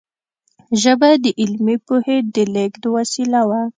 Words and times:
ژبه 0.81 1.09
د 1.23 1.25
علمي 1.41 1.75
پوهې 1.85 2.17
د 2.33 2.35
لېږد 2.53 2.83
وسیله 2.95 3.41
وه. 3.49 3.61